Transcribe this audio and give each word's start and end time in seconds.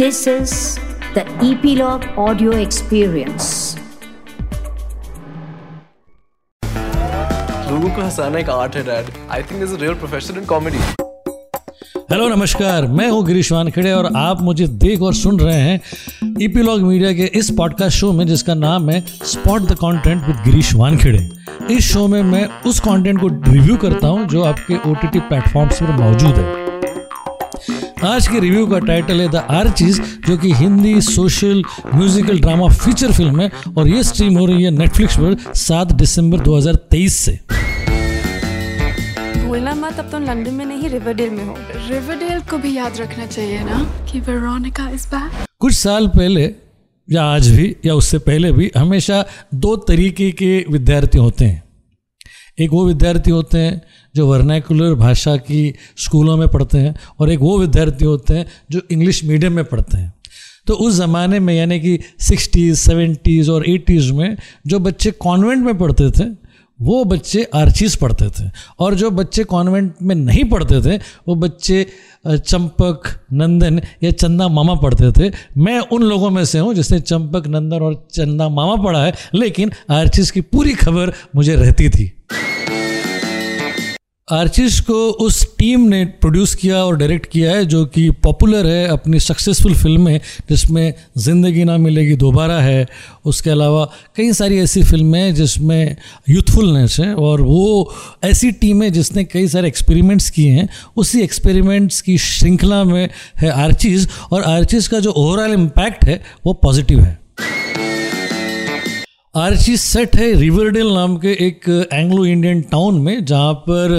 This 0.00 0.18
is 0.26 0.52
the 1.14 1.22
Epilogue 1.46 2.04
Audio 2.26 2.52
Experience. 2.58 3.48
लोगों 7.70 7.90
को 7.90 8.00
हंसाना 8.02 8.38
एक 8.38 8.50
आर्ट 8.50 8.76
है 8.76 8.82
that 8.84 9.10
I 9.30 9.42
think 9.50 9.62
is 9.62 9.74
a 9.74 9.80
real 9.80 9.94
profession 9.94 10.38
in 10.38 10.44
comedy 10.52 10.78
hello 12.12 12.28
नमस्कार। 12.28 12.86
मैं 13.00 13.08
हूँ 13.10 13.24
गिरीश 13.26 13.50
वानखेड़े 13.52 13.92
और 13.92 14.10
आप 14.16 14.40
मुझे 14.42 14.66
देख 14.86 15.02
और 15.02 15.14
सुन 15.14 15.40
रहे 15.40 15.60
हैं 15.60 15.80
ईपीलॉग 16.42 16.82
मीडिया 16.82 17.12
के 17.12 17.30
इस 17.38 17.50
पॉडकास्ट 17.58 17.98
शो 17.98 18.12
में 18.12 18.26
जिसका 18.26 18.54
नाम 18.54 18.90
है 18.90 19.00
spot 19.32 19.62
the 19.62 19.76
content 19.82 20.26
with 20.26 20.42
Girish 20.44 20.74
Wankhede. 20.74 21.28
इस 21.76 21.92
शो 21.92 22.06
में 22.08 22.22
मैं 22.22 22.46
उस 22.66 22.80
कंटेंट 22.88 23.20
को 23.20 23.28
रिव्यू 23.52 23.76
करता 23.84 24.06
हूँ 24.06 24.26
जो 24.28 24.42
आपके 24.44 24.74
ओ 24.90 24.94
टी 24.94 25.08
टी 25.08 25.20
प्लेटफॉर्म्स 25.28 25.82
पर 25.82 25.92
मौजूद 26.02 26.34
है। 26.34 26.69
आज 28.04 28.26
के 28.28 28.38
रिव्यू 28.40 28.66
का 28.66 28.78
टाइटल 28.78 29.20
है 29.20 29.28
द 29.28 29.36
आर 29.50 29.68
चीज़ 29.70 30.00
जो 30.26 30.36
कि 30.36 30.52
Hindi 30.54 31.00
social 31.00 31.62
musical 31.94 32.38
drama 32.40 32.68
feature 32.68 33.12
film 33.12 33.40
है 33.40 33.50
और 33.78 33.88
ये 33.88 34.02
स्ट्रीम 34.02 34.38
हो 34.38 34.46
रही 34.46 34.62
है 34.62 34.70
नेटफ्लिक्स 34.70 35.16
पर 35.16 35.36
7 35.54 35.92
दिसंबर 35.92 36.40
2023 36.40 37.14
से। 37.14 37.38
भूलना 39.38 39.74
मत 39.74 39.98
अब 39.98 40.10
तुम 40.10 40.24
लंदन 40.24 40.54
में 40.54 40.64
नहीं 40.66 40.88
रिवरडेल 40.88 41.30
में 41.30 41.44
हो। 41.44 41.56
रिवरडेल 41.90 42.40
को 42.40 42.58
भी 42.58 42.76
याद 42.76 43.00
रखना 43.00 43.26
चाहिए 43.26 43.64
ना 43.64 43.84
कि 44.12 44.20
वेरोनिका 44.20 44.88
इज़ 44.90 45.06
बैक 45.06 45.46
कुछ 45.60 45.74
साल 45.74 46.06
पहले 46.08 46.50
या 47.08 47.24
आज 47.24 47.50
भी 47.50 47.74
या 47.86 47.94
उससे 47.94 48.18
पहले 48.18 48.52
भी 48.52 48.70
हमेशा 48.76 49.24
दो 49.54 49.76
तरीके 49.88 50.30
के 50.32 50.64
विद्यार्थी 50.70 51.18
होते 51.18 51.44
हैं। 51.44 51.62
एक 52.58 52.70
वो 52.70 52.86
विद्यार्थी 52.86 53.30
होते 53.30 53.58
हैं 53.58 53.82
जो 54.14 54.26
वर्नैकुलर 54.26 54.94
भाषा 54.94 55.36
की 55.36 55.74
स्कूलों 55.98 56.36
में 56.36 56.48
पढ़ते 56.48 56.78
हैं 56.78 56.94
और 57.20 57.30
एक 57.30 57.38
वो 57.38 57.58
विद्यार्थी 57.58 58.04
होते 58.04 58.34
हैं 58.34 58.46
जो 58.70 58.80
इंग्लिश 58.90 59.24
मीडियम 59.24 59.52
में 59.52 59.64
पढ़ते 59.64 59.98
हैं। 59.98 60.12
तो 60.66 60.74
उस 60.74 60.94
ज़माने 60.94 61.40
में 61.40 61.54
यानी 61.54 61.80
कि 61.80 61.98
सिक्सटीज़ 62.20 62.78
सेवेंटीज़ 62.78 63.50
और 63.50 63.70
एटीज़ 63.70 64.12
में 64.12 64.36
जो 64.66 64.78
बच्चे 64.78 65.10
कॉन्वेंट 65.10 65.64
में 65.64 65.78
पढ़ते 65.78 66.10
थे, 66.10 66.50
वो 66.80 67.04
बच्चे 67.04 67.42
आर्चीज 67.54 67.96
पढ़ते 67.96 68.28
थे। 68.28 68.50
और 68.78 68.94
जो 68.94 69.10
बच्चे 69.10 69.44
कॉन्वेंट 69.44 69.94
में 70.02 70.14
नहीं 70.14 70.44
पढ़ते 70.44 70.80
थे, 70.82 71.00
वो 71.28 71.34
बच्चे 71.34 71.86
चंपक, 72.28 73.02
नंदन 73.32 73.80
या 74.02 74.10
चंदा 74.10 74.48
मामा 74.48 74.74
पढ़ते 74.74 75.10
थे। 75.12 75.32
मैं 75.56 75.78
उन 75.78 76.02
लोगों 76.02 76.30
में 76.30 76.44
से 76.44 76.58
हूँ 76.58 76.74
जिसने 76.74 77.00
चंपक, 77.00 77.46
नंदन 77.46 77.80
और 77.80 78.08
चंदा 78.12 78.48
मामा 78.48 78.82
पढ़ा 78.82 79.04
है, 79.04 79.14
लेकिन 79.34 79.72
आर्चीज 79.90 80.30
की 80.30 80.40
पूरी 80.40 80.72
खबर 80.72 81.12
मुझे 81.36 81.56
रहती 81.56 81.88
थी। 81.88 82.12
आर्चिस 84.32 84.78
को 84.80 84.94
उस 85.20 85.42
टीम 85.58 85.80
ने 85.80 86.04
प्रोड्यूस 86.04 86.54
किया 86.54 86.82
और 86.84 86.96
डायरेक्ट 86.96 87.26
किया 87.26 87.52
है, 87.52 87.64
जो 87.66 87.84
कि 87.86 88.10
पॉपुलर 88.24 88.66
है 88.66 88.86
अपनी 88.88 89.20
सक्सेसफुल 89.20 89.74
फ़िल्में 89.74 90.20
जिसमें 90.48 90.92
ज़िंदगी 91.18 91.64
ना 91.64 91.76
मिलेगी 91.78 92.16
दोबारा 92.16 92.60
है। 92.60 92.86
उसके 93.24 93.50
अलावा 93.50 93.84
कई 94.16 94.32
सारी 94.32 94.58
ऐसी 94.58 94.82
फ़िल्में 94.82 95.34
जिसमें 95.34 95.96
यूथफुलनेस 96.30 96.96
है 97.00 97.14
और 97.14 97.40
वो 97.40 97.92
ऐसी 98.24 98.50
टीम 98.52 98.82
है 98.82 98.90
जिसने 98.90 99.24
कई 99.24 99.48
सारे 99.48 99.68
एक्सपेरिमेंट्स 99.68 100.30
किए 100.30 100.50
हैं। 100.50 100.68
उसी 100.96 101.20
एक्सपेरिमेंट्स 101.20 102.00
की 102.00 102.18
श्रृंखला 102.18 102.82
में 102.84 103.08
है 103.40 103.50
आर्चिस 103.52 104.08
और 104.32 104.42
आर्चिस 104.42 104.88
का 104.88 105.00
जो 105.00 105.10
ओवरऑल 105.12 105.52
इम्पैक्ट 105.52 106.04
है, 106.04 106.22
वो 106.46 106.52
पॉजिटिव 106.52 107.00
है। 107.00 107.19
आर्ची 109.34 109.76
सेट 109.76 110.16
है 110.16 110.32
रिवरडेल 110.34 110.86
नाम 110.86 111.16
के 111.16 111.32
एक 111.46 111.68
एंग्लो 111.92 112.24
इंडियन 112.26 112.60
टाउन 112.62 113.00
में, 113.00 113.24
जहाँ 113.24 113.52
पर 113.68 113.92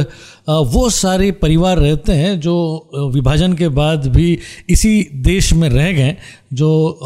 वो 0.50 0.90
सारे 0.90 1.32
परिवार 1.32 1.78
रहते 1.78 2.14
हैं 2.14 2.40
जो 2.40 3.12
विभाजन 3.14 3.54
के 3.54 3.68
बाद 3.70 4.08
भी 4.08 4.38
इसी 4.70 5.02
देश 5.24 5.54
में 5.54 5.68
रह 5.70 5.92
गए 5.92 6.16
जो 6.54 7.00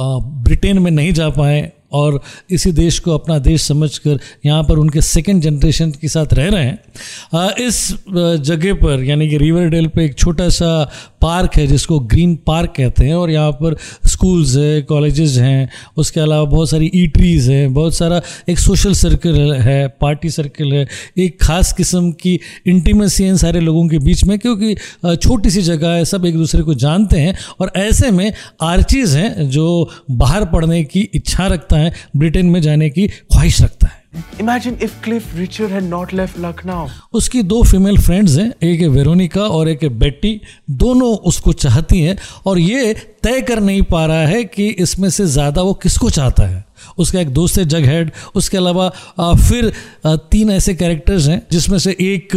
ब्रिटेन 0.44 0.80
में 0.80 0.92
नहीं 0.92 1.14
जा 1.14 1.30
पाए 1.30 1.72
और 1.94 2.20
इसी 2.50 2.72
देश 2.72 2.98
को 3.00 3.14
अपना 3.14 3.38
देश 3.40 3.62
समझकर 3.62 4.20
यहाँ 4.46 4.64
पर 4.64 4.78
उनके 4.78 5.02
सेकेंड 5.02 5.42
जनरेशन 5.42 5.92
के 5.92 6.08
साथ 6.08 6.34
रह 6.34 6.50
रहे 6.50 6.64
हैं। 6.64 7.68
इस 7.68 7.94
जगह 8.10 8.74
पर, 8.74 9.04
यानी 9.04 9.30
कि 9.30 9.38
रिवरडेल 9.38 9.88
पे 9.88 10.06
एक 10.06 10.18
छोटा 10.18 10.50
सा 10.50 10.90
पार्क 11.26 11.56
है, 11.56 11.68
जिसको 11.68 12.00
ग्रीन 12.08 12.36
पार्क 12.48 12.74
कहते 12.78 13.06
हैं, 13.06 13.14
और 13.16 13.32
यहाँ 13.32 13.52
पर 13.52 13.76
स्कूल्स 14.08 14.56
है, 14.58 14.82
कॉलेजेस 14.84 15.38
हैं, 15.38 15.70
उसके 15.98 16.20
अलावा 16.20 16.44
बहुत 16.46 16.70
सारी 16.70 16.92
ईटरीज 16.96 17.50
हैं, 17.50 17.74
बहुत 17.74 17.96
सारा 17.96 18.22
एक 18.50 18.60
सोशल 18.60 18.94
सर्कल 18.94 19.54
है 19.54 19.88
पार्टी 20.02 20.30
सर्कल 20.30 20.74
है, 20.74 20.88
एक 21.18 21.42
खास 21.42 21.74
किस्म 21.74 22.12
की 22.12 22.40
इंटीमेसी 22.68 23.24
है 23.24 23.30
इन 23.30 23.38
सारे 23.38 23.60
लोगों 23.60 23.88
के 23.88 24.00
बीच 24.00 24.24
में, 24.24 24.38
क्योंकि 24.40 24.76
छोटी 25.16 25.50
सी 25.50 25.62
जगह 25.62 25.90
है, 25.90 26.06
सब 26.06 26.26
एक 26.26 26.36
दूसरे 26.36 26.64
को 26.64 26.74
जानते 26.76 27.20
हैं, 27.20 27.36
और 27.60 27.72
ऐसे 27.78 28.12
में 28.12 28.32
आर्चीज 28.64 29.16
हैं, 29.16 29.50
जो 29.50 29.90
बाहर 30.12 30.46
पढ़ने 30.46 30.84
की 30.84 31.10
इच्छा 31.16 31.48
रखता 31.48 31.78
है, 31.78 31.94
ब्रिटेन 32.18 32.46
में 32.46 32.62
जाने 32.62 32.90
की 32.90 33.08
ख्वाहिश 33.08 33.62
रखता 33.62 33.88
है। 33.88 34.04
Imagine 34.40 34.78
if 34.84 34.94
Cliff 35.04 35.36
Richard 35.36 35.72
had 35.72 35.84
not 35.86 36.14
left 36.14 36.40
Lucknow 36.40 36.88
उसकी 37.14 37.42
दो 37.44 37.62
फीमेल 37.64 37.98
फ्रेंड्स 37.98 38.38
हैं, 38.38 38.52
एक 38.64 38.82
है 38.82 38.88
वेरोनिका 38.90 39.42
और 39.42 39.70
एक 39.70 39.84
है 39.84 39.90
बेटी 40.00 40.40
दोनों 40.78 41.16
उसको 41.28 41.54
चाहती 41.56 42.02
हैं 42.02 42.18
और 42.46 42.60
ये 42.60 42.94
तय 43.24 43.42
कर 43.42 43.60
नहीं 43.62 43.82
पा 43.82 44.06
रहा 44.06 44.26
है 44.28 44.44
कि 44.46 44.68
इसमें 44.70 45.10
से 45.10 45.26
ज़्यादा 45.28 45.62
वो 45.62 45.74
किसको 45.76 46.10
चाहता 46.10 46.44
है। 46.44 46.64
उसका 46.98 47.20
एक 47.20 47.30
दोस्त 47.34 47.58
है 47.58 47.64
जग 47.66 47.86
हेड 47.86 48.12
उसके 48.36 48.58
अलावा 48.58 48.90
फिर 49.20 49.72
तीन 50.06 50.50
ऐसे 50.52 50.74
कैरेक्टर्स 50.76 51.28
हैं 51.28 51.42
जिसमें 51.52 51.78
से 51.80 51.92
एक 52.02 52.36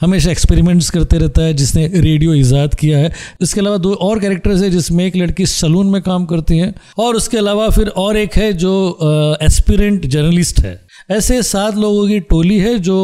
हमेशा 0.00 0.30
एक्सपेरिमेंट्स 0.30 0.90
करते 0.90 1.18
रहता 1.18 1.42
है, 1.42 1.54
जिसने 1.54 1.86
रेडियो 1.86 2.34
ईजाद 2.34 2.74
किया 2.74 2.98
है। 2.98 3.12
इसके 3.42 3.60
अलावा 3.60 3.76
दो 3.78 3.92
और 3.94 4.18
कैरेक्टर्स 4.20 4.62
है 4.62 4.70
जिसमें 4.70 5.04
एक 5.06 5.16
लड़की 5.16 5.46
सलून 5.46 5.90
में 5.90 6.00
काम 6.02 6.24
करती 6.26 6.58
है 6.58 6.72
और 6.98 7.16
उसके 7.16 7.38
अलावा 7.38 7.68
फिर 7.70 7.88
और 7.88 8.16
एक 8.16 8.34
है 8.36 8.52
जो 8.54 9.38
एस्पिरेंट 9.42 10.06
जर्नलिस्ट 10.06 10.60
है। 10.60 10.80
ऐसे 11.10 11.42
सात 11.42 11.74
लोगों 11.74 12.08
की 12.08 12.20
टोली 12.20 12.58
है 12.58 12.78
जो 12.78 12.94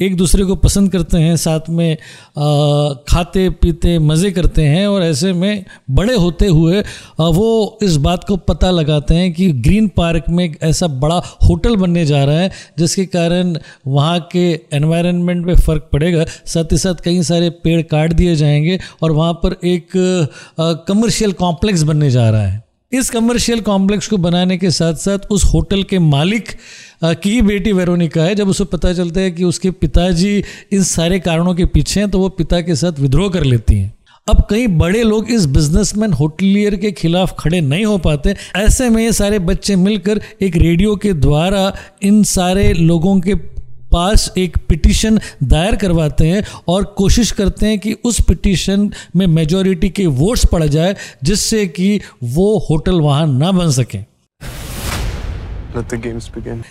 एक 0.00 0.16
दूसरे 0.16 0.44
को 0.44 0.54
पसंद 0.54 0.92
करते 0.92 1.18
हैं 1.18 1.36
साथ 1.36 1.60
में 1.68 1.92
आ, 1.92 1.96
खाते 3.08 3.50
पीते 3.50 3.98
मज़े 3.98 4.30
करते 4.30 4.62
हैं 4.62 4.86
और 4.86 5.02
ऐसे 5.02 5.32
में 5.32 5.64
बड़े 5.90 6.14
होते 6.14 6.46
हुए 6.46 6.80
आ, 7.20 7.26
वो 7.28 7.78
इस 7.82 7.96
बात 7.96 8.24
को 8.24 8.36
पता 8.36 8.70
लगाते 8.70 9.14
हैं 9.14 9.32
कि 9.32 9.50
ग्रीन 9.52 9.88
पार्क 9.88 10.24
में 10.30 10.54
ऐसा 10.62 10.86
बड़ा 10.86 11.22
होटल 11.48 11.76
बनने 11.76 12.06
जा 12.06 12.24
रहा 12.24 12.38
है 12.38 12.50
जिसके 12.78 13.06
कारण 13.06 13.56
वहाँ 13.86 14.20
के 14.32 14.50
एनवायरनमेंट 14.72 15.46
पे 15.46 15.54
फ़र्क 15.54 15.88
पड़ेगा। 15.92 16.24
साथ 16.46 16.72
ही 16.72 16.78
साथ 16.78 16.94
कई 16.94 17.22
सारे 17.22 17.50
पेड़ 17.50 17.82
काट 17.82 18.12
दिए 18.12 18.36
जाएँगे 18.36 18.78
और 19.02 19.12
वहाँ 19.12 19.32
पर 19.32 19.56
एक 19.64 19.88
कमर्शियल 20.88 21.32
कॉम्प्लेक्स 21.32 21.82
बनने 21.82 22.10
जा 22.10 22.30
रहा 22.30 22.42
है। 22.42 22.71
इस 22.92 23.08
कमर्शियल 23.10 23.60
कॉम्प्लेक्स 23.60 24.08
को 24.08 24.16
बनाने 24.16 24.56
के 24.58 24.70
साथ 24.70 24.94
साथ 24.94 25.18
उस 25.30 25.44
होटल 25.44 25.82
के 25.82 25.98
मालिक 25.98 26.48
की 27.04 27.40
बेटी 27.42 27.72
वेरोनिका 27.72 28.22
है। 28.22 28.34
जब 28.34 28.48
उसे 28.48 28.64
पता 28.64 28.92
चलता 28.92 29.20
है 29.20 29.30
कि 29.30 29.44
उसके 29.44 29.70
पिताजी 29.70 30.42
इन 30.72 30.82
सारे 30.82 31.20
कारणों 31.20 31.54
के 31.54 31.64
पीछे 31.66 32.00
हैं 32.00 32.10
तो 32.10 32.18
वो 32.18 32.28
पिता 32.28 32.60
के 32.60 32.74
साथ 32.74 33.00
विद्रोह 33.00 33.30
कर 33.30 33.44
लेती 33.44 33.78
हैं। 33.78 33.92
अब 34.26 34.46
कई 34.50 34.66
बड़े 34.66 35.02
लोग 35.02 35.30
इस 35.30 35.46
बिजनेसमैन 35.46 36.12
होटलियर 36.12 36.76
के 36.76 36.90
खिलाफ 36.92 37.34
खड़े 37.38 37.60
नहीं 37.60 37.84
हो 37.84 37.96
पाते। 37.98 38.34
ऐसे 38.56 38.88
में 38.90 39.02
ये 39.02 39.12
सारे 39.12 39.38
बच्चे 39.40 39.76
मिलकर 39.76 40.20
एक 40.42 40.56
रेडियो 40.56 40.94
के 40.96 41.12
द्वारा 41.14 41.72
इन 42.02 42.22
सारे 42.24 42.72
लोगों 42.72 43.18
के 43.20 43.34
पास 43.92 44.32
एक 44.38 44.56
पिटिशन 44.68 45.18
दायर 45.42 45.76
करवाते 45.76 46.28
हैं 46.28 46.44
और 46.68 46.84
कोशिश 46.98 47.30
करते 47.30 47.66
हैं 47.66 47.78
कि 47.78 47.92
उस 48.04 48.20
पिटीशन 48.20 48.90
में 49.16 49.26
मेजॉरिटी 49.26 49.88
के 49.90 50.06
वोट्स 50.06 50.46
पड़ 50.46 50.64
जाए 50.64 50.96
जिससे 51.24 51.66
कि 51.66 52.00
वो 52.24 52.58
होटल 52.70 53.00
वहाँ 53.00 53.26
ना 53.26 53.52
बन 53.52 53.70
सके। 53.70 54.11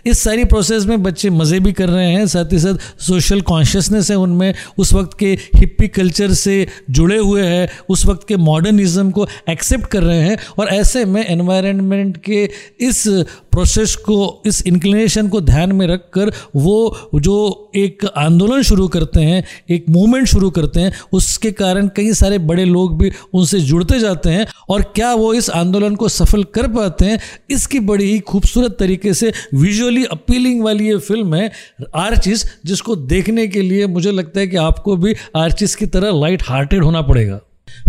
इस 0.06 0.20
सारी 0.20 0.44
प्रोसेस 0.46 0.86
में 0.86 1.02
बच्चे 1.04 1.30
मज़े 1.30 1.60
भी 1.60 1.72
कर 1.74 1.90
रहे 1.90 2.12
हैं, 2.12 2.26
साथ 2.28 2.54
ही 2.54 2.60
साथ 2.60 3.02
सोशल 3.02 3.42
कॉन्शियसनेस 3.44 4.10
है 4.12 4.18
उनमें, 4.18 4.54
उस 4.78 4.94
वक्त 4.94 5.18
के 5.20 5.32
हिप्पी 5.56 5.88
कल्चर 5.90 6.34
से 6.34 6.68
जुड़े 6.90 7.18
हुए 7.18 7.44
हैं, 7.44 7.68
उस 7.90 8.06
वक्त 8.06 8.28
के 8.28 8.38
मॉडर्निज्म 8.38 9.12
को 9.12 9.28
एक्सेप्ट 9.50 9.86
कर 9.86 10.04
रहे 10.04 10.22
हैं 10.22 10.38
और 10.60 10.68
ऐसे 10.70 11.06
में 11.06 11.26
एनवायरनमेंट 11.26 12.18
के 12.18 12.44
इस 12.80 13.04
प्रोसेस 13.52 13.96
को, 13.96 14.42
इस 14.46 14.62
इंक्लिनेशन 14.68 15.28
को 15.28 15.42
ध्यान 15.42 15.72
में 15.72 15.86
रखकर 15.88 16.32
वो 16.56 17.10
जो 17.16 17.72
एक 17.76 18.06
आंदोलन 18.18 18.62
शुरू 18.62 18.88
करते 18.88 19.22
हैं, 19.22 19.44
एक 19.70 19.86
मूवमेंट 19.90 20.28
शुरू 20.28 20.50
करते 20.50 20.80
हैं, 20.80 20.94
उसके 21.14 21.52
कारण 21.52 21.88
कई 21.96 22.14
सारे 22.14 22.38
बड़े 22.42 22.66
लोग 22.66 22.98
भी 22.98 23.12
उनसे 23.34 23.60
जुड़ते 23.62 24.00
जाते 24.00 24.30
हैं 24.30 24.46
और 24.70 24.82
क्या 24.96 25.14
वो 25.14 25.34
इस 25.34 25.50
आंदोलन 25.50 25.96
को 25.96 26.10
सफल 26.10 26.44
कर 26.46 26.68
पाते 26.68 27.06
हैं, 27.06 27.20
इसकी 27.50 27.80
बड़ी 27.82 28.12
ही 28.12 28.20
खूबसूरत 28.22 28.76
तरीके 28.80 28.91
से 29.14 29.34
विजुअली 29.54 30.06
अपीलिंग 30.06 30.64
वाली 30.64 30.88
ये 30.88 30.98
फ़िल्म 30.98 31.36
है 31.36 31.52
आर्चिस 31.96 32.46
जिसको 32.66 32.96
देखने 32.96 33.48
के 33.48 33.62
लिए 33.62 33.88
मुझे 33.88 34.12
लगता 34.12 34.40
है 34.40 34.48
कि 34.48 34.58
आपको 34.58 34.96
भी 34.96 35.16
आर्चिस 35.36 35.76
की 35.76 35.86
तरह 35.86 36.12
लाइट 36.12 36.44
हार्टेड 36.44 36.84
होना 36.84 37.02
पड़ेगा। 37.02 37.40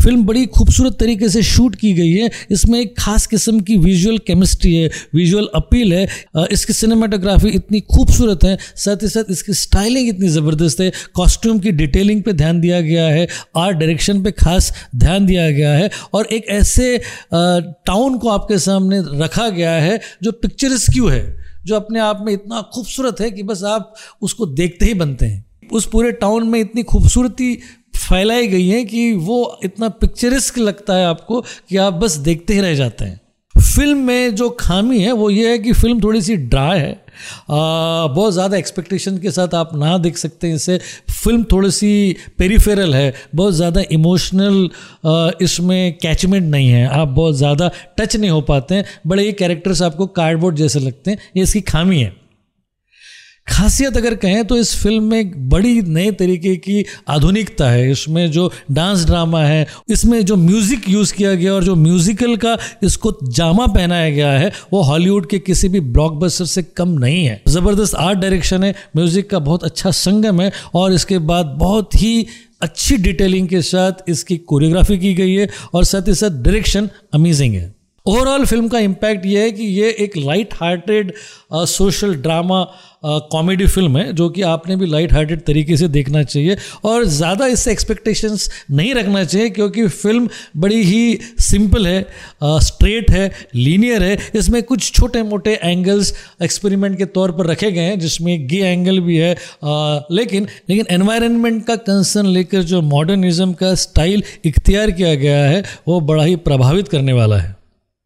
फ़िल्म 0.01 0.25
बड़ी 0.25 0.45
खूबसूरत 0.49 0.97
तरीके 1.01 1.29
से 1.29 1.43
शूट 1.45 1.77
की 1.77 1.93
गई 1.95 2.13
है। 2.13 2.31
इसमें 2.51 2.79
एक 2.81 2.95
खास 2.99 3.27
किस्म 3.27 3.61
की 3.61 3.77
विजुअल 3.79 4.19
केमिस्ट्री 4.27 4.75
है 4.75 4.91
विजुअल 5.15 5.49
अपील 5.55 5.93
है। 5.93 6.07
इसकी 6.53 6.73
सिनेमाटोग्राफी 6.73 7.49
इतनी 7.51 7.81
खूबसूरत 7.83 8.45
है, 8.45 8.57
साथ 8.77 9.03
ही 9.03 9.09
साथ 9.09 9.31
इसकी 9.31 9.53
स्टाइलिंग 9.55 10.09
इतनी 10.09 10.29
ज़बरदस्त 10.31 10.81
है। 10.81 10.91
कॉस्ट्यूम 11.15 11.59
की 11.59 11.71
डिटेलिंग 11.73 12.23
पे 12.23 12.33
ध्यान 12.33 12.61
दिया 12.61 12.81
गया 12.81 13.07
है 13.07 13.27
आर्ट 13.57 13.77
डायरेक्शन 13.77 14.23
पे 14.23 14.31
खास 14.35 14.73
ध्यान 14.97 15.27
दिया 15.27 15.51
गया 15.51 15.73
है 15.73 15.91
और 16.15 16.27
एक 16.33 16.49
ऐसे 16.51 16.97
टाउन 17.35 18.19
को 18.19 18.29
आपके 18.29 18.59
सामने 18.61 19.01
रखा 19.17 19.49
गया 19.51 19.73
है 19.73 20.01
जो 20.23 20.33
पिक्चरस 20.33 20.89
क्यों 20.89 21.13
है, 21.13 21.23
जो 21.65 21.75
अपने 21.77 22.01
आप 22.01 22.23
में 22.23 22.33
इतना 22.33 22.61
खूबसूरत 22.75 23.21
है 23.21 23.31
कि 23.31 23.43
बस 23.43 23.63
आप 23.65 23.95
उसको 24.23 24.47
देखते 24.49 24.85
ही 24.85 24.95
बनते 24.95 25.27
हैं। 25.27 25.45
उस 25.73 25.87
पूरे 25.87 26.11
टाउन 26.15 26.47
में 26.49 26.59
इतनी 26.61 26.83
खूबसूरती 26.85 27.55
फैलाई 28.03 28.47
गई 28.49 28.69
है 28.69 28.85
कि 28.85 29.13
वो 29.15 29.59
इतना 29.65 29.89
पिक्चरिस्क 29.97 30.59
लगता 30.59 30.97
है 30.97 31.07
आपको 31.07 31.41
कि 31.41 31.77
आप 31.79 31.93
बस 31.95 32.17
देखते 32.21 32.55
ही 32.55 32.61
रह 32.61 32.75
जाते 32.75 33.05
हैं। 33.05 33.21
फ़िल्म 33.55 33.99
में 33.99 34.35
जो 34.35 34.49
खामी 34.61 35.01
है 35.01 35.13
वो 35.13 35.29
ये 35.31 35.51
है 35.51 35.59
कि 35.59 35.73
फ़िल्म 35.73 36.03
थोड़ी 36.03 36.21
सी 36.23 36.37
ड्राई 36.37 36.79
है। 36.79 36.93
आ, 36.93 38.07
बहुत 38.07 38.33
ज़्यादा 38.33 38.57
एक्सपेक्टेशन 38.57 39.19
के 39.19 39.31
साथ 39.31 39.55
आप 39.55 39.75
ना 39.77 39.97
देख 39.99 40.17
सकते 40.17 40.47
हैं 40.47 40.55
इसे। 40.55 40.79
फ़िल्म 41.13 41.45
थोड़ी 41.53 41.71
सी 41.71 42.17
पेरीफेरल 42.39 42.95
है 42.95 43.13
बहुत 43.35 43.55
ज़्यादा 43.55 43.83
इमोशनल 43.93 44.69
इसमें 45.43 45.99
कैचमेंट 45.99 46.51
नहीं 46.51 46.69
है। 46.69 46.87
आप 46.91 47.09
बहुत 47.11 47.37
ज़्यादा 47.37 47.71
टच 47.99 48.17
नहीं 48.17 48.31
हो 48.31 48.41
पाते 48.43 48.75
हैं 48.75 48.85
बड़े 49.07 49.25
ये 49.25 49.33
कैरेक्टर्स 49.35 49.83
आपको 49.83 50.07
कार्डबोर्ड 50.19 50.57
जैसे 50.57 50.81
लगते 50.81 51.11
हैं 51.11 51.19
ये 51.37 51.43
इसकी 51.43 51.61
खामी 51.63 52.01
है। 52.01 52.13
खासियत 53.47 53.97
अगर 53.97 54.15
कहें 54.15 54.45
तो 54.45 54.57
इस 54.57 54.75
फ़िल्म 54.77 55.03
में 55.05 55.49
बड़ी 55.49 55.81
नए 55.83 56.11
तरीके 56.13 56.55
की 56.57 56.85
आधुनिकता 57.09 57.69
है। 57.71 57.91
इसमें 57.91 58.31
जो 58.31 58.51
डांस 58.71 59.05
ड्रामा 59.07 59.43
है, 59.43 59.67
इसमें 59.91 60.25
जो 60.27 60.37
म्यूज़िक 60.37 60.89
यूज़ 60.89 61.13
किया 61.15 61.35
गया 61.35 61.53
और 61.55 61.65
जो 61.65 61.75
म्यूज़िकल 61.77 62.37
का 62.37 62.57
इसको 62.83 63.17
जामा 63.25 63.67
पहनाया 63.67 64.09
गया 64.11 64.31
है, 64.31 64.51
वो 64.73 64.83
हॉलीवुड 64.83 65.29
के 65.29 65.39
किसी 65.41 65.69
भी 65.69 65.81
ब्लॉकबस्टर 65.81 66.45
से 66.45 66.63
कम 66.63 66.89
नहीं 66.99 67.25
है। 67.25 67.41
ज़बरदस्त 67.49 67.95
आर्ट 67.97 68.19
डायरेक्शन 68.19 68.65
है, 68.65 68.75
म्यूज़िक 68.97 69.31
का 69.31 69.39
बहुत 69.41 69.65
अच्छा 69.65 69.91
संगम 69.91 70.41
है 70.41 70.51
और 70.75 70.93
इसके 70.93 71.19
बाद 71.21 71.55
बहुत 71.59 71.95
ही 71.95 72.27
अच्छी 72.63 72.97
डिटेलिंग 72.99 73.49
के 73.49 73.63
साथ 73.63 74.09
इसकी 74.09 74.37
कोरियोग्राफी 74.39 74.99
की 74.99 75.15
गई 75.15 75.35
है 75.35 75.49
और 75.75 75.85
साथ 75.85 76.09
ही 76.09 76.15
साथ 76.15 76.43
डायरेक्शन 76.43 76.89
अमेजिंग 77.15 77.55
है। 77.55 77.73
ओवरऑल 78.07 78.45
फ़िल्म 78.45 78.69
का 78.69 78.79
इम्पैक्ट 78.79 79.27
ये 79.27 79.43
है 79.43 79.51
कि 79.53 79.63
ये 79.63 79.91
एक 80.01 80.17
light 80.17 80.55
hearted 80.55 81.13
social 81.55 82.15
drama 82.15 82.63
comedy 83.33 83.67
film 83.67 83.99
है 83.99 84.13
जो 84.13 84.29
कि 84.31 84.43
आपने 84.43 84.77
भी 84.77 84.87
लाइट 84.87 85.13
हार्टेड 85.13 85.41
तरीके 85.47 85.77
से 85.77 85.89
देखना 85.89 86.23
चाहिए 86.23 86.57
और 86.85 87.05
ज़्यादा 87.05 87.47
इससे 87.47 87.73
एक्सपेक्टेशंस 87.73 88.49
नहीं 88.71 88.95
रखना 88.95 89.23
चाहिए 89.25 89.51
क्योंकि 89.51 89.87
फ़िल्म 89.89 90.29
बड़ी 90.57 90.83
ही 90.83 91.19
सिंपल 91.41 91.87
है 91.87 92.03
स्ट्रेट 92.43 93.11
है 93.11 93.31
लीनियर 93.55 94.03
है। 94.03 94.19
इसमें 94.35 94.63
कुछ 94.63 94.93
छोटे 94.93 95.23
मोटे 95.23 95.59
एंगल्स 95.63 96.13
एक्सपेरिमेंट 96.43 96.99
के 96.99 97.05
तौर 97.15 97.33
पर 97.33 97.47
रखे 97.47 97.71
गए 97.73 97.81
हैं 97.83 97.99
जिसमें 98.01 98.47
गे 98.49 98.63
एंगल 98.65 99.01
भी 99.01 99.17
है 99.17 99.33
आ, 99.33 100.01
लेकिन 100.11 100.49
लेकिन 100.71 100.87
एनवायरनमेंट 100.91 101.65
का 101.67 101.77
कंसर्न 101.89 102.27
लेकर 102.29 102.63
जो 102.65 102.83
मॉडर्निज्म 102.83 103.53
का 103.55 103.75
स्टाइल 103.87 104.23
इख्तियार 104.45 104.91
किया 104.91 105.15
गया 105.17 105.45
है 105.45 105.65
वो 105.89 106.01
बड़ा 106.03 106.25
ही 106.25 106.37
प्रभावित 106.37 106.89
करने 106.89 107.13
वाला 107.13 107.39
है। 107.39 107.62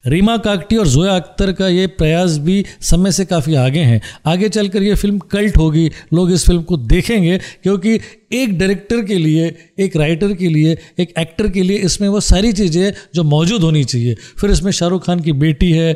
रीमा 0.07 0.37
काकटी 0.37 0.77
और 0.77 0.87
जोया 0.87 1.15
अख्तर 1.17 1.53
का 1.53 1.69
ये 1.69 1.87
प्रयास 1.87 2.37
भी 2.39 2.65
समय 2.81 3.13
से 3.13 3.25
काफ़ी 3.25 3.55
आगे 3.55 3.81
हैं। 3.81 4.01
आगे 4.27 4.49
चलकर 4.49 4.83
ये 4.83 4.95
फ़िल्म 4.95 5.19
कल्ट 5.19 5.57
होगी। 5.57 5.91
लोग 6.15 6.33
इस 6.33 6.47
फ़िल्म 6.47 6.63
को 6.63 6.77
देखेंगे, 6.77 7.39
क्योंकि 7.63 7.99
एक 8.31 8.59
डायरेक्टर 8.59 9.03
के 9.05 9.15
लिए, 9.17 9.55
एक 9.79 9.97
राइटर 9.97 10.33
के 10.35 10.49
लिए, 10.49 10.77
एक 10.99 11.13
एक्टर 11.19 11.49
के 11.49 11.63
लिए 11.63 11.77
इसमें 11.81 12.09
वो 12.09 12.21
सारी 12.23 12.53
चीज़ें 12.53 12.93
जो 13.15 13.23
मौजूद 13.25 13.63
होनी 13.63 13.83
चाहिए। 13.85 14.15
फिर 14.41 14.51
इसमें 14.51 14.71
शाहरुख 14.73 15.05
खान 15.07 15.21
की 15.21 15.33
बेटी 15.35 15.71
है 15.73 15.95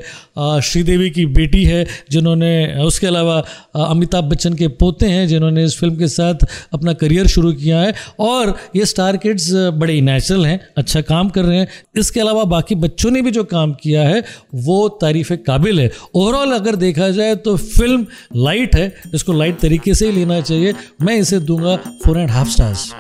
श्रीदेवी 0.63 1.11
की 1.11 1.25
बेटी 1.29 1.65
है, 1.65 1.87
जिन्होंने, 2.11 2.83
उसके 2.85 3.07
अलावा 3.07 3.39
अमिताभ 3.77 4.25
बच्चन 4.25 4.55
के 4.55 4.69
पोते 4.81 5.07
हैं, 5.07 5.27
जिन्होंने 5.29 5.65
इस 5.65 5.79
फ़िल्म 5.79 5.97
के 5.97 6.09
साथ 6.09 6.47
अपना 6.73 6.93
करियर 6.95 7.27
शुरू 7.27 7.53
किया 7.55 7.81
है। 7.81 7.95
और 8.21 8.55
ये 8.77 8.87
स्टार 8.87 9.17
किड्स 9.17 9.51
बड़े 9.53 10.01
नेचुरल 10.01 10.47
हैं 10.47 10.61
अच्छा 10.79 11.01
काम 11.03 11.29
कर 11.31 11.45
रहे 11.45 11.59
हैं। 11.59 11.69
इसके 11.97 12.21
अलावा 12.21 12.45
बाकी 12.47 12.75
बच्चों 12.77 13.11
ने 13.11 13.23
भी 13.23 13.31
जो 13.31 13.45
काम 13.47 13.73
किया 13.75 14.03
है, 14.03 14.23
वो 14.55 14.89
तारीफ़ 15.01 15.33
काबिल 15.43 15.81
है। 15.81 15.91
ओवरऑल 16.15 16.53
अगर 16.53 16.77
देखा 16.77 17.09
जाए 17.11 17.35
तो 17.37 17.57
फ़िल्म 17.57 18.07
लाइट 18.37 18.77
है, 18.77 18.93
इसको 19.15 19.33
लाइट 19.33 19.59
तरीके 19.61 19.95
से 19.95 20.07
ही 20.07 20.13
लेना 20.13 20.41
चाहिए। 20.43 20.75
मैं 21.03 21.17
इसे 21.17 21.39
दूँगा 21.41 21.77
फोर 22.05 22.19
एंड 22.21 22.31
हाफ़ 22.31 22.49
स्टार्स 22.49 22.93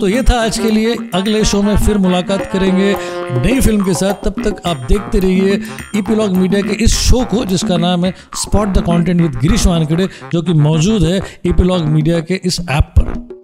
तो 0.00 0.08
ये 0.08 0.22
था 0.22 0.40
आज 0.42 0.58
के 0.58 0.70
लिए, 0.70 0.94
अगले 1.14 1.44
शो 1.44 1.62
में 1.62 1.76
फिर 1.76 1.98
मुलाकात 1.98 2.44
करेंगे 2.52 2.94
नई 3.36 3.60
फ़िल्म 3.60 3.84
के 3.84 3.94
साथ। 3.94 4.24
तब 4.24 4.42
तक 4.44 4.60
आप 4.66 4.84
देखते 4.88 5.18
रहिए 5.18 5.54
ईपीलॉग 5.96 6.36
मीडिया 6.36 6.60
के 6.62 6.74
इस 6.84 6.94
शो 6.98 7.24
को, 7.24 7.44
जिसका 7.44 7.76
नाम 7.76 8.04
है 8.04 8.14
spot 8.36 8.68
the 8.68 8.82
content 8.82 9.20
with 9.20 9.40
Girish 9.40 9.66
Wankhede 9.66 10.08
जो 10.32 10.42
कि 10.42 10.52
मौजूद 10.60 11.04
है 11.04 11.20
ईपीलॉग 11.46 11.84
मीडिया 11.86 12.20
के 12.20 12.40
इस 12.44 12.60
ऐप 12.60 12.94
पर। 12.98 13.37